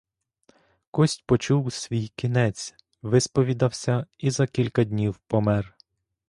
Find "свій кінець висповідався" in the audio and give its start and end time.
1.73-4.05